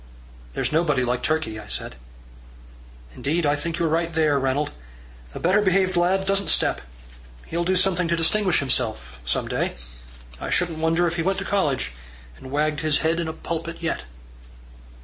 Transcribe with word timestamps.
"There's 0.55 0.71
nobody 0.71 1.03
like 1.03 1.21
Turkey," 1.21 1.59
I 1.59 1.67
said. 1.67 1.95
"Indeed, 3.13 3.45
I 3.45 3.55
think 3.55 3.77
you're 3.77 3.87
right 3.87 4.11
there, 4.11 4.39
Ranald. 4.39 4.71
A 5.35 5.39
better 5.39 5.61
behaved 5.61 5.95
lad 5.95 6.25
doesn't 6.25 6.47
step. 6.47 6.81
He'll 7.45 7.63
do 7.63 7.75
something 7.75 8.07
to 8.07 8.15
distinguish 8.15 8.61
himself 8.61 9.19
some 9.25 9.47
day. 9.47 9.75
I 10.39 10.49
shouldn't 10.49 10.79
wonder 10.79 11.05
if 11.05 11.17
he 11.17 11.21
went 11.21 11.37
to 11.37 11.45
college, 11.45 11.91
and 12.35 12.49
wagged 12.49 12.79
his 12.79 12.97
head 13.05 13.19
in 13.19 13.27
a 13.27 13.33
pulpit 13.33 13.83
yet." 13.83 14.05